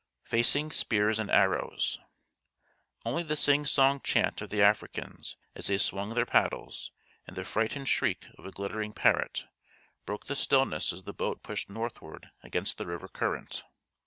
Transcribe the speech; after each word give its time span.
Facing 0.23 0.71
Spears 0.71 1.19
and 1.19 1.29
Arrows 1.29 1.99
Only 3.05 3.21
the 3.21 3.35
sing 3.35 3.67
song 3.67 4.01
chant 4.03 4.41
of 4.41 4.49
the 4.49 4.59
Africans 4.63 5.37
as 5.55 5.67
they 5.67 5.77
swung 5.77 6.15
their 6.15 6.25
paddles, 6.25 6.89
and 7.27 7.37
the 7.37 7.43
frightened 7.43 7.87
shriek 7.87 8.25
of 8.35 8.47
a 8.47 8.51
glittering 8.51 8.93
parrot, 8.93 9.45
broke 10.07 10.25
the 10.25 10.35
stillness 10.35 10.91
as 10.91 11.03
the 11.03 11.13
boat 11.13 11.43
pushed 11.43 11.69
northward 11.69 12.31
against 12.41 12.79
the 12.79 12.87
river 12.87 13.07
current. 13.07 13.61